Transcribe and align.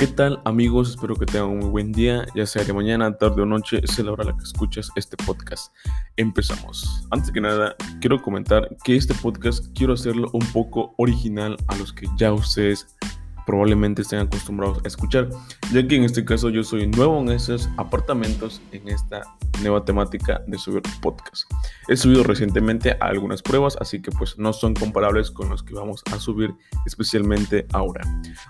¿Qué 0.00 0.06
tal 0.06 0.40
amigos? 0.46 0.88
Espero 0.88 1.14
que 1.14 1.26
tengan 1.26 1.50
un 1.50 1.58
muy 1.58 1.68
buen 1.68 1.92
día, 1.92 2.24
ya 2.34 2.46
sea 2.46 2.64
de 2.64 2.72
mañana, 2.72 3.18
tarde 3.18 3.42
o 3.42 3.44
noche, 3.44 3.82
es 3.84 3.98
la 3.98 4.12
hora 4.12 4.24
la 4.24 4.34
que 4.34 4.44
escuchas 4.44 4.90
este 4.96 5.14
podcast. 5.18 5.74
Empezamos. 6.16 7.06
Antes 7.10 7.30
que 7.30 7.42
nada, 7.42 7.76
quiero 8.00 8.22
comentar 8.22 8.74
que 8.82 8.96
este 8.96 9.12
podcast 9.12 9.66
quiero 9.76 9.92
hacerlo 9.92 10.30
un 10.32 10.46
poco 10.54 10.94
original 10.96 11.54
a 11.68 11.76
los 11.76 11.92
que 11.92 12.06
ya 12.16 12.32
ustedes 12.32 12.96
probablemente 13.46 14.02
estén 14.02 14.20
acostumbrados 14.20 14.78
a 14.84 14.88
escuchar, 14.88 15.28
ya 15.72 15.86
que 15.86 15.96
en 15.96 16.04
este 16.04 16.24
caso 16.24 16.50
yo 16.50 16.62
soy 16.64 16.86
nuevo 16.86 17.20
en 17.20 17.30
esos 17.30 17.68
apartamentos, 17.76 18.60
en 18.72 18.88
esta 18.88 19.22
nueva 19.62 19.84
temática 19.84 20.42
de 20.46 20.58
subir 20.58 20.82
podcast. 21.00 21.50
He 21.88 21.96
subido 21.96 22.22
recientemente 22.22 22.96
algunas 23.00 23.42
pruebas, 23.42 23.76
así 23.80 24.00
que 24.00 24.10
pues 24.10 24.38
no 24.38 24.52
son 24.52 24.74
comparables 24.74 25.30
con 25.30 25.48
los 25.48 25.62
que 25.62 25.74
vamos 25.74 26.02
a 26.12 26.18
subir 26.18 26.54
especialmente 26.86 27.66
ahora. 27.72 28.02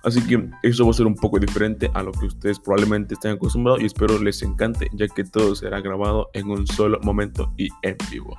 Así 0.04 0.20
que 0.26 0.48
eso 0.62 0.84
va 0.84 0.90
a 0.90 0.94
ser 0.94 1.06
un 1.06 1.16
poco 1.16 1.38
diferente 1.38 1.90
a 1.94 2.02
lo 2.02 2.12
que 2.12 2.26
ustedes 2.26 2.58
probablemente 2.58 3.14
estén 3.14 3.32
acostumbrados 3.32 3.82
y 3.82 3.86
espero 3.86 4.18
les 4.18 4.42
encante, 4.42 4.88
ya 4.92 5.08
que 5.08 5.24
todo 5.24 5.54
será 5.54 5.80
grabado 5.80 6.30
en 6.34 6.50
un 6.50 6.66
solo 6.66 6.98
momento 7.02 7.52
y 7.56 7.68
en 7.82 7.96
vivo. 8.10 8.38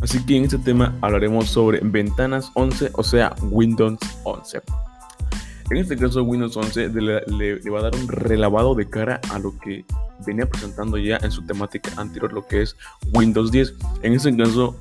Así 0.00 0.24
que 0.24 0.36
en 0.36 0.44
este 0.44 0.58
tema 0.58 0.96
hablaremos 1.02 1.48
sobre 1.48 1.80
ventanas 1.82 2.50
11, 2.54 2.90
o 2.94 3.02
sea, 3.02 3.34
Windows 3.42 3.98
11. 4.24 4.62
En 5.70 5.76
este 5.76 5.96
caso, 5.96 6.24
Windows 6.24 6.56
11 6.56 6.88
le, 6.88 7.70
va 7.70 7.78
a 7.78 7.82
dar 7.82 7.94
un 7.94 8.08
relavado 8.08 8.74
de 8.74 8.90
cara 8.90 9.20
a 9.30 9.38
lo 9.38 9.56
que 9.58 9.84
venía 10.26 10.48
presentando 10.48 10.98
ya 10.98 11.18
en 11.22 11.30
su 11.30 11.42
temática 11.46 11.92
anterior, 11.96 12.32
lo 12.32 12.44
que 12.46 12.62
es 12.62 12.76
Windows 13.12 13.52
10. 13.52 13.74
En 14.02 14.12
este 14.12 14.36
caso, 14.36 14.76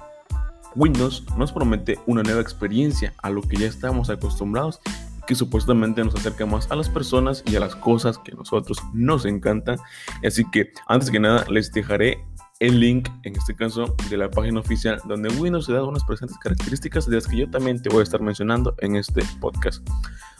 Windows 0.76 1.24
nos 1.38 1.52
promete 1.52 2.00
una 2.08 2.24
nueva 2.24 2.42
experiencia 2.42 3.14
a 3.22 3.30
lo 3.30 3.42
que 3.42 3.58
ya 3.58 3.68
estamos 3.68 4.10
acostumbrados 4.10 4.80
que 5.28 5.36
supuestamente 5.36 6.04
nos 6.04 6.16
acerca 6.16 6.48
más 6.48 6.72
a 6.72 6.76
las 6.76 6.90
personas 6.90 7.44
y 7.46 7.56
a 7.56 7.60
las 7.60 7.76
cosas 7.76 8.18
que 8.18 8.32
a 8.32 8.36
nosotros 8.36 8.80
nos 8.92 9.26
encantan. 9.26 9.78
Así 10.26 10.44
que 10.50 10.72
antes 10.88 11.12
que 11.12 11.20
nada 11.20 11.46
les 11.52 11.72
dejaré 11.72 12.26
el 12.60 12.80
link, 12.80 13.08
en 13.24 13.36
este 13.36 13.56
caso, 13.56 13.96
de 14.10 14.18
la 14.18 14.32
página 14.32 14.60
oficial 14.60 15.00
donde 15.06 15.30
Windows 15.30 15.68
se 15.68 15.74
da 15.74 15.84
unas 15.84 16.04
presentes 16.04 16.36
características 16.40 17.08
de 17.08 17.18
las 17.18 17.28
que 17.28 17.38
yo 17.38 17.50
también 17.50 17.80
te 17.80 17.90
voy 17.90 18.00
a 18.00 18.04
estar 18.04 18.22
mencionando 18.22 18.74
en 18.80 18.96
este 18.96 19.22
podcast. 19.40 19.88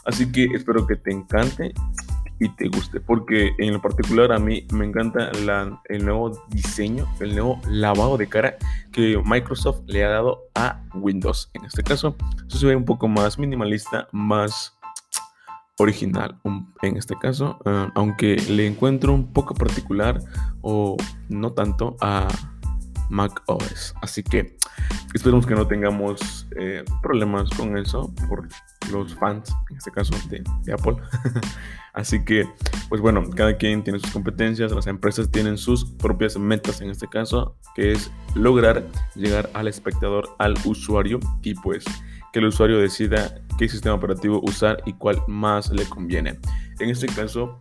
Así 0.04 0.30
que 0.30 0.44
espero 0.54 0.86
que 0.86 0.96
te 0.96 1.12
encante 1.12 1.72
y 2.38 2.48
te 2.56 2.68
guste, 2.68 3.00
porque 3.00 3.52
en 3.58 3.74
lo 3.74 3.82
particular 3.82 4.32
a 4.32 4.38
mí 4.38 4.66
me 4.72 4.86
encanta 4.86 5.30
el 5.88 6.04
nuevo 6.04 6.42
diseño, 6.48 7.06
el 7.20 7.34
nuevo 7.34 7.60
lavado 7.68 8.16
de 8.16 8.28
cara 8.28 8.56
que 8.92 9.20
Microsoft 9.24 9.82
le 9.86 10.04
ha 10.04 10.08
dado 10.08 10.40
a 10.54 10.82
Windows. 10.94 11.50
En 11.52 11.66
este 11.66 11.82
caso, 11.82 12.16
eso 12.48 12.58
se 12.58 12.66
ve 12.66 12.74
un 12.74 12.86
poco 12.86 13.08
más 13.08 13.38
minimalista, 13.38 14.08
más 14.12 14.74
original 15.78 16.38
en 16.82 16.96
este 16.96 17.16
caso, 17.16 17.58
eh, 17.64 17.88
aunque 17.94 18.36
le 18.36 18.66
encuentro 18.66 19.12
un 19.12 19.32
poco 19.32 19.54
particular 19.54 20.20
o 20.62 20.96
no 21.28 21.52
tanto 21.52 21.96
a 22.00 22.28
Mac 23.08 23.42
OS. 23.46 23.94
Así 24.00 24.22
que 24.22 24.56
esperemos 25.14 25.46
que 25.46 25.54
no 25.54 25.66
tengamos 25.66 26.46
eh, 26.56 26.84
problemas 27.02 27.50
con 27.50 27.76
eso 27.76 28.12
los 28.90 29.14
fans, 29.14 29.54
en 29.70 29.76
este 29.76 29.90
caso 29.90 30.14
de, 30.28 30.42
Apple. 30.72 30.96
Así 31.92 32.24
que, 32.24 32.48
pues 32.88 33.00
bueno, 33.00 33.28
cada 33.30 33.56
quien 33.56 33.82
tiene 33.82 33.98
sus 33.98 34.10
competencias, 34.10 34.72
las 34.72 34.86
empresas 34.86 35.30
tienen 35.30 35.58
sus 35.58 35.84
propias 35.84 36.36
metas 36.36 36.80
en 36.80 36.90
este 36.90 37.08
caso, 37.08 37.56
que 37.74 37.92
es 37.92 38.10
lograr 38.34 38.86
llegar 39.14 39.50
al 39.54 39.68
espectador, 39.68 40.28
al 40.38 40.54
usuario 40.64 41.18
y 41.42 41.54
pues 41.54 41.84
que 42.32 42.38
el 42.38 42.46
usuario 42.46 42.78
decida 42.78 43.40
qué 43.58 43.68
sistema 43.68 43.96
operativo 43.96 44.40
usar 44.44 44.82
y 44.86 44.92
cuál 44.92 45.20
más 45.26 45.70
le 45.70 45.84
conviene. 45.84 46.38
En 46.78 46.90
este 46.90 47.08
caso, 47.08 47.60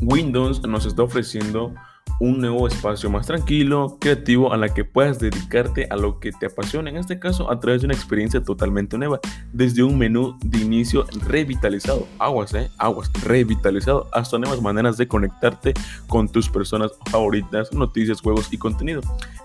Windows 0.00 0.66
nos 0.66 0.86
está 0.86 1.04
ofreciendo 1.04 1.74
un 2.22 2.40
nuevo 2.40 2.68
espacio 2.68 3.10
más 3.10 3.26
tranquilo, 3.26 3.98
creativo, 4.00 4.52
a 4.52 4.56
la 4.56 4.72
que 4.72 4.84
puedas 4.84 5.18
dedicarte 5.18 5.88
a 5.90 5.96
lo 5.96 6.20
que 6.20 6.30
te 6.30 6.46
apasiona, 6.46 6.88
en 6.88 6.96
este 6.96 7.18
caso 7.18 7.50
a 7.50 7.58
través 7.58 7.82
de 7.82 7.86
una 7.86 7.94
experiencia 7.94 8.40
totalmente 8.40 8.96
nueva, 8.96 9.18
desde 9.52 9.82
un 9.82 9.98
menú 9.98 10.38
de 10.44 10.58
inicio 10.58 11.04
revitalizado, 11.26 12.06
aguas, 12.20 12.54
eh, 12.54 12.70
aguas, 12.78 13.10
revitalizado, 13.24 14.08
hasta 14.12 14.38
nuevas 14.38 14.62
maneras 14.62 14.96
de 14.96 15.08
conectarte 15.08 15.74
con 16.06 16.28
tus 16.28 16.48
personas 16.48 16.92
favoritas, 17.10 17.72
noticias, 17.72 18.20
juegos 18.20 18.52
y 18.52 18.58
contenido. 18.58 19.00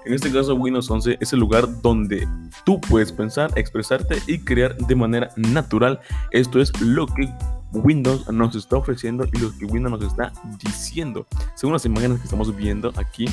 En 0.06 0.14
este 0.14 0.32
caso, 0.32 0.54
Windows 0.54 0.90
11 0.90 1.18
es 1.20 1.34
el 1.34 1.40
lugar 1.40 1.82
donde 1.82 2.28
tú 2.64 2.80
puedes 2.80 3.12
pensar, 3.12 3.52
expresarte 3.56 4.18
y 4.28 4.40
crear 4.40 4.78
de 4.78 4.96
manera 4.96 5.32
natural. 5.36 6.00
Esto 6.32 6.62
es 6.62 6.80
lo 6.80 7.08
que 7.08 7.28
Windows 7.78 8.30
nos 8.32 8.56
está 8.56 8.78
ofreciendo 8.78 9.26
y 9.32 9.40
lo 9.40 9.56
que 9.58 9.66
Windows 9.66 10.00
nos 10.00 10.12
está 10.12 10.32
diciendo. 10.64 11.26
Según 11.56 11.74
las 11.74 11.86
imágenes 11.86 12.20
que 12.20 12.26
estamos 12.26 12.56
viendo 12.56 12.92
aquí, 12.96 13.26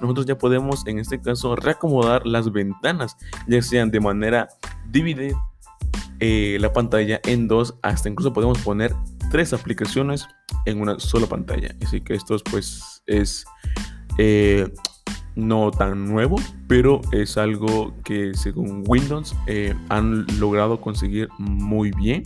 nosotros 0.00 0.26
ya 0.26 0.36
podemos 0.36 0.86
en 0.86 0.98
este 0.98 1.20
caso 1.20 1.54
reacomodar 1.56 2.26
las 2.26 2.50
ventanas, 2.52 3.16
ya 3.46 3.62
sean 3.62 3.90
de 3.90 4.00
manera 4.00 4.48
dividir 4.90 5.34
eh, 6.18 6.58
la 6.60 6.72
pantalla 6.72 7.20
en 7.24 7.48
dos, 7.48 7.74
hasta 7.82 8.08
incluso 8.08 8.32
podemos 8.32 8.58
poner 8.58 8.94
tres 9.30 9.52
aplicaciones 9.52 10.28
en 10.66 10.80
una 10.80 10.98
sola 10.98 11.26
pantalla. 11.26 11.74
Así 11.84 12.00
que 12.00 12.14
esto 12.14 12.36
pues 12.50 13.02
es 13.06 13.44
eh, 14.18 14.72
no 15.34 15.70
tan 15.70 16.06
nuevo, 16.06 16.36
pero 16.68 17.00
es 17.12 17.38
algo 17.38 17.94
que 18.04 18.34
según 18.34 18.84
Windows 18.86 19.34
eh, 19.46 19.74
han 19.88 20.26
logrado 20.38 20.80
conseguir 20.80 21.28
muy 21.38 21.90
bien 21.92 22.22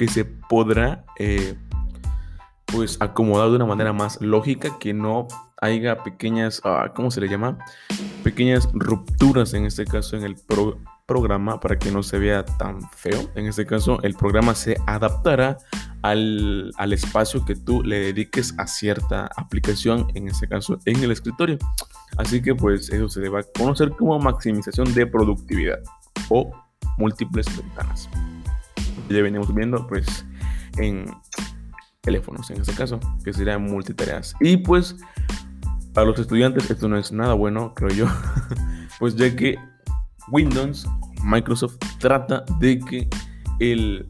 que 0.00 0.08
se 0.08 0.24
podrá 0.24 1.04
eh, 1.18 1.58
pues 2.64 2.96
acomodar 3.00 3.50
de 3.50 3.56
una 3.56 3.66
manera 3.66 3.92
más 3.92 4.18
lógica, 4.22 4.78
que 4.80 4.94
no 4.94 5.28
haya 5.60 6.02
pequeñas, 6.02 6.62
ah, 6.64 6.90
¿cómo 6.96 7.10
se 7.10 7.20
le 7.20 7.28
llama? 7.28 7.58
Pequeñas 8.24 8.66
rupturas 8.72 9.52
en 9.52 9.66
este 9.66 9.84
caso 9.84 10.16
en 10.16 10.22
el 10.22 10.36
programa 11.04 11.60
para 11.60 11.78
que 11.78 11.90
no 11.90 12.02
se 12.02 12.18
vea 12.18 12.46
tan 12.46 12.80
feo. 12.92 13.30
En 13.34 13.44
este 13.44 13.66
caso 13.66 14.02
el 14.02 14.14
programa 14.14 14.54
se 14.54 14.78
adaptará 14.86 15.58
al, 16.00 16.72
al, 16.78 16.94
espacio 16.94 17.44
que 17.44 17.54
tú 17.54 17.82
le 17.82 17.98
dediques 17.98 18.54
a 18.56 18.66
cierta 18.66 19.28
aplicación, 19.36 20.06
en 20.14 20.28
este 20.28 20.48
caso 20.48 20.78
en 20.86 21.04
el 21.04 21.10
escritorio. 21.10 21.58
Así 22.16 22.40
que 22.40 22.54
pues 22.54 22.88
eso 22.88 23.10
se 23.10 23.20
debe 23.20 23.44
conocer 23.54 23.90
como 23.90 24.18
maximización 24.18 24.94
de 24.94 25.06
productividad 25.06 25.80
o 26.30 26.50
múltiples 26.96 27.54
ventanas 27.54 28.08
ya 29.10 29.22
venimos 29.22 29.54
viendo 29.54 29.86
pues 29.86 30.24
en 30.78 31.06
teléfonos 32.00 32.50
en 32.50 32.60
este 32.60 32.74
caso, 32.74 32.98
que 33.24 33.32
serían 33.32 33.62
multitareas. 33.62 34.34
Y 34.40 34.56
pues 34.58 34.96
para 35.92 36.06
los 36.06 36.18
estudiantes 36.18 36.70
esto 36.70 36.88
no 36.88 36.96
es 36.96 37.12
nada 37.12 37.34
bueno, 37.34 37.74
creo 37.74 37.90
yo, 37.90 38.06
pues 38.98 39.16
ya 39.16 39.34
que 39.34 39.58
Windows, 40.28 40.86
Microsoft 41.24 41.76
trata 41.98 42.44
de 42.58 42.78
que 42.78 43.08
el 43.58 44.08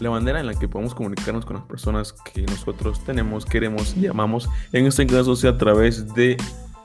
la 0.00 0.10
manera 0.10 0.40
en 0.40 0.46
la 0.46 0.54
que 0.54 0.68
podemos 0.68 0.94
comunicarnos 0.94 1.44
con 1.44 1.56
las 1.56 1.64
personas 1.66 2.12
que 2.12 2.42
nosotros 2.42 3.02
tenemos, 3.04 3.46
queremos 3.46 3.96
y 3.96 4.06
amamos, 4.06 4.48
en 4.72 4.86
este 4.86 5.06
caso 5.06 5.36
sea 5.36 5.50
a 5.50 5.58
través 5.58 6.12
de 6.14 6.36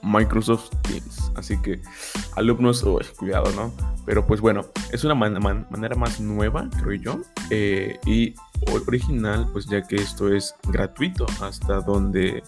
Microsoft 0.03 0.69
Teams. 0.83 1.08
Así 1.39 1.57
que 1.61 1.81
alumnos, 2.35 2.85
cuidado, 3.17 3.51
¿no? 3.55 3.73
Pero 4.05 4.25
pues 4.25 4.41
bueno, 4.41 4.65
es 4.91 5.03
una 5.03 5.15
manera 5.15 5.95
más 5.95 6.19
nueva, 6.19 6.69
creo 6.81 6.93
yo, 7.01 7.21
eh, 7.49 7.99
y 8.05 8.35
original, 8.71 9.47
pues 9.51 9.65
ya 9.67 9.81
que 9.81 9.95
esto 9.95 10.33
es 10.33 10.55
gratuito 10.67 11.25
hasta 11.41 11.81
donde 11.81 12.43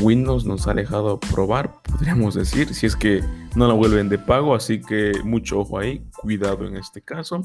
Windows 0.00 0.44
nos 0.44 0.66
ha 0.66 0.74
dejado 0.74 1.18
probar, 1.18 1.82
podríamos 1.82 2.34
decir, 2.34 2.74
si 2.74 2.86
es 2.86 2.96
que 2.96 3.22
no 3.54 3.68
la 3.68 3.74
vuelven 3.74 4.08
de 4.08 4.18
pago, 4.18 4.54
así 4.54 4.80
que 4.80 5.12
mucho 5.24 5.60
ojo 5.60 5.78
ahí, 5.78 6.04
cuidado 6.20 6.66
en 6.66 6.76
este 6.76 7.02
caso. 7.02 7.42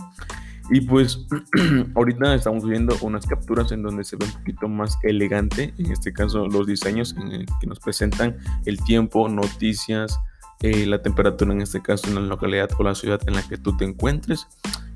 Y 0.69 0.81
pues 0.81 1.25
ahorita 1.96 2.36
estamos 2.36 2.68
viendo 2.68 2.96
unas 3.02 3.25
capturas 3.25 3.72
en 3.72 3.84
donde 3.84 4.04
se 4.04 4.18
ve 4.18 4.25
un 4.25 4.31
poquito 4.31 4.68
más 4.68 4.98
elegante, 5.04 5.74
en 5.78 5.92
este 5.92 6.12
caso 6.12 6.48
los 6.48 6.68
diseños 6.68 7.16
que 7.62 7.68
nos 7.68 7.80
presentan 7.80 8.38
el 8.66 8.78
tiempo, 8.84 9.30
noticias, 9.30 10.19
eh, 10.62 10.86
la 10.86 11.02
temperatura 11.02 11.54
en 11.54 11.62
este 11.62 11.81
caso 11.81 12.08
en 12.08 12.16
la 12.16 12.22
localidad 12.22 12.69
o 12.78 12.84
la 12.84 12.96
ciudad 12.96 13.22
en 13.28 13.36
la 13.36 13.44
que 13.44 13.58
tú 13.58 13.78
te 13.78 13.86
encuentres 13.86 14.48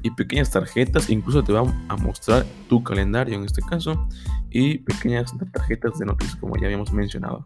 y 0.01 0.11
pequeñas 0.11 0.49
tarjetas, 0.49 1.09
incluso 1.09 1.43
te 1.43 1.51
van 1.51 1.85
a 1.87 1.95
mostrar 1.95 2.45
tu 2.67 2.83
calendario 2.83 3.35
en 3.35 3.43
este 3.43 3.61
caso 3.61 4.07
y 4.49 4.79
pequeñas 4.79 5.33
tarjetas 5.53 5.99
de 5.99 6.05
noticias 6.05 6.35
como 6.37 6.57
ya 6.57 6.65
habíamos 6.65 6.91
mencionado. 6.91 7.45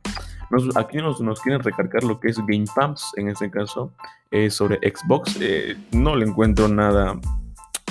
aquí 0.75 0.98
nos, 0.98 1.19
nos, 1.19 1.42
quieren 1.42 1.62
recargar 1.62 2.04
lo 2.04 2.19
que 2.19 2.30
es 2.30 2.38
Game 2.38 2.66
Pumps 2.74 3.12
en 3.18 3.28
este 3.28 3.51
caso 3.51 3.92
eh, 4.31 4.50
sobre 4.50 4.78
Xbox. 4.78 5.38
Eh, 5.42 5.75
no 5.92 6.16
le 6.16 6.25
encuentro 6.25 6.69
nada 6.69 7.19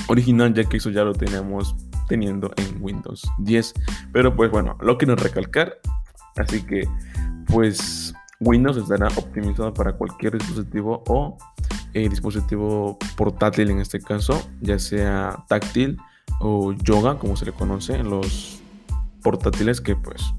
original, 0.09 0.55
ya 0.55 0.65
que 0.65 0.77
eso 0.77 0.91
ya 0.91 1.05
lo 1.05 1.12
teníamos 1.12 1.75
teniendo 2.09 2.51
en 2.56 2.83
Windows 2.83 3.23
10. 3.39 3.75
Pero 4.12 4.35
pues 4.35 4.51
bueno, 4.51 4.77
lo 4.81 4.99
quiero 4.99 5.17
recalcar. 5.17 5.79
Así 6.37 6.62
que 6.62 6.89
pues 7.47 8.15
Windows 8.41 8.77
estará 8.77 9.09
optimizado 9.17 9.73
para 9.73 9.93
cualquier 9.93 10.39
dispositivo 10.39 11.03
o 11.06 11.39
eh, 11.95 12.09
dispositivo 12.09 12.99
portátil 13.17 13.71
en 13.71 13.79
este 13.79 14.01
caso, 14.01 14.51
ya 14.61 14.79
sea 14.79 15.45
táctil 15.49 15.99
o 16.41 16.73
yoga, 16.73 17.19
como 17.19 17.37
se 17.37 17.47
le 17.47 17.53
conoce, 17.53 17.95
en 17.95 18.11
los 18.11 18.61
portátiles 19.23 19.81
que 19.81 19.95
pues 19.95 20.35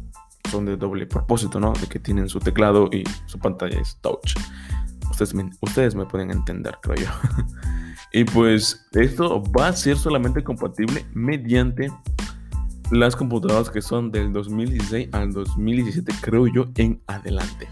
son 0.51 0.65
de 0.65 0.77
doble 0.77 1.07
propósito, 1.07 1.59
¿no? 1.59 1.73
De 1.73 1.87
que 1.87 1.99
tienen 1.99 2.29
su 2.29 2.39
teclado 2.39 2.89
y 2.91 3.03
su 3.25 3.39
pantalla 3.39 3.79
es 3.79 3.97
touch. 4.01 4.35
Ustedes 5.09 5.33
ustedes 5.61 5.95
me 5.95 6.05
pueden 6.05 6.31
entender, 6.31 6.77
creo 6.81 6.95
yo. 6.95 7.07
y 8.15 8.23
pues 8.23 8.87
esto 8.93 9.43
va 9.51 9.67
a 9.67 9.73
ser 9.73 9.97
solamente 9.97 10.41
compatible 10.41 11.05
mediante 11.13 11.91
las 12.89 13.13
computadoras 13.13 13.69
que 13.69 13.81
son 13.81 14.09
del 14.09 14.31
2016 14.31 15.09
al 15.11 15.33
2017, 15.33 16.13
creo 16.21 16.47
yo, 16.47 16.65
en 16.77 17.01
adelante. 17.07 17.67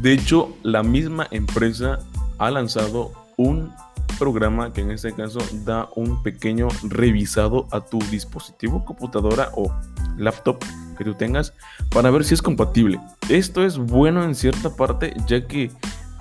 De 0.00 0.14
hecho, 0.14 0.52
la 0.64 0.82
misma 0.82 1.28
empresa 1.30 2.00
ha 2.38 2.50
lanzado 2.50 3.12
un 3.36 3.70
programa 4.18 4.72
que 4.72 4.80
en 4.80 4.90
este 4.90 5.12
caso 5.12 5.38
da 5.64 5.88
un 5.94 6.24
pequeño 6.24 6.66
revisado 6.82 7.68
a 7.70 7.82
tu 7.82 8.00
dispositivo, 8.10 8.84
computadora 8.84 9.50
o 9.54 9.72
laptop 10.18 10.58
que 10.98 11.04
tú 11.04 11.14
tengas 11.14 11.54
para 11.90 12.10
ver 12.10 12.24
si 12.24 12.34
es 12.34 12.42
compatible. 12.42 12.98
Esto 13.28 13.64
es 13.64 13.78
bueno 13.78 14.24
en 14.24 14.34
cierta 14.34 14.74
parte 14.74 15.14
ya 15.28 15.46
que 15.46 15.70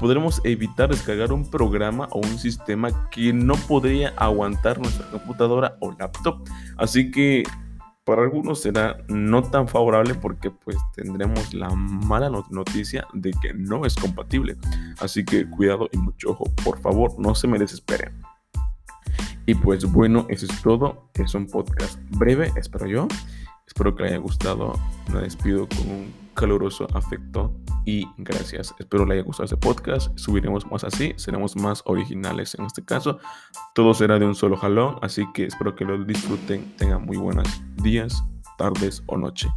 podremos 0.01 0.41
evitar 0.43 0.89
descargar 0.89 1.31
un 1.31 1.47
programa 1.47 2.07
o 2.09 2.17
un 2.17 2.39
sistema 2.39 3.07
que 3.11 3.31
no 3.31 3.53
podría 3.53 4.09
aguantar 4.17 4.79
nuestra 4.79 5.05
computadora 5.11 5.77
o 5.79 5.91
laptop. 5.91 6.43
Así 6.77 7.11
que 7.11 7.43
para 8.03 8.23
algunos 8.23 8.63
será 8.63 8.97
no 9.09 9.43
tan 9.43 9.67
favorable 9.67 10.15
porque 10.15 10.49
pues 10.49 10.75
tendremos 10.95 11.53
la 11.53 11.69
mala 11.69 12.31
noticia 12.49 13.05
de 13.13 13.31
que 13.43 13.53
no 13.53 13.85
es 13.85 13.95
compatible. 13.95 14.57
Así 14.99 15.23
que 15.23 15.47
cuidado 15.47 15.87
y 15.91 15.97
mucho 15.97 16.31
ojo, 16.31 16.45
por 16.63 16.79
favor, 16.79 17.13
no 17.19 17.35
se 17.35 17.47
me 17.47 17.59
desesperen. 17.59 18.23
Y 19.45 19.53
pues 19.53 19.85
bueno, 19.85 20.25
eso 20.29 20.47
es 20.47 20.61
todo. 20.63 21.09
Es 21.13 21.35
un 21.35 21.45
podcast 21.45 21.99
breve, 22.09 22.51
espero 22.55 22.87
yo. 22.87 23.07
Espero 23.67 23.95
que 23.95 24.01
les 24.01 24.13
haya 24.13 24.21
gustado. 24.21 24.73
Me 25.13 25.19
despido 25.19 25.67
con 25.69 25.91
un 25.91 26.13
caluroso 26.33 26.87
afecto 26.95 27.53
y 27.85 28.07
gracias. 28.17 28.73
Espero 28.79 29.05
le 29.05 29.15
haya 29.15 29.23
gustado 29.23 29.45
este 29.45 29.57
podcast. 29.57 30.17
Subiremos 30.17 30.65
más 30.69 30.83
así, 30.83 31.13
seremos 31.17 31.55
más 31.55 31.81
originales 31.85 32.55
en 32.55 32.65
este 32.65 32.83
caso. 32.83 33.19
Todo 33.73 33.93
será 33.93 34.19
de 34.19 34.25
un 34.25 34.35
solo 34.35 34.57
jalón, 34.57 34.97
así 35.01 35.25
que 35.33 35.45
espero 35.45 35.75
que 35.75 35.85
lo 35.85 36.03
disfruten. 36.03 36.75
Tengan 36.77 37.05
muy 37.05 37.17
buenos 37.17 37.47
días, 37.77 38.23
tardes 38.57 39.03
o 39.07 39.17
noche. 39.17 39.49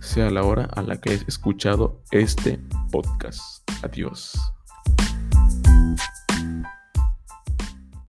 Sea 0.00 0.30
la 0.30 0.42
hora 0.42 0.64
a 0.74 0.82
la 0.82 1.00
que 1.00 1.10
hayas 1.10 1.24
escuchado 1.28 2.02
este 2.10 2.60
podcast. 2.90 3.62
Adiós. 3.82 4.32